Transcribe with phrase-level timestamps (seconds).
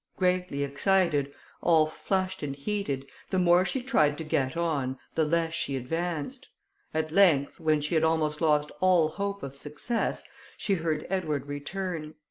[0.17, 1.31] Greatly excited,
[1.61, 6.47] all flushed and heated, the more she tried to get on, the less she advanced.
[6.91, 10.23] At length, when she had almost lost all hope of success,
[10.57, 12.15] she heard Edward return.